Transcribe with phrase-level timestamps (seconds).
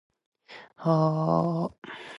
[0.01, 0.01] いつの間にか朝にな
[1.67, 2.01] ってたり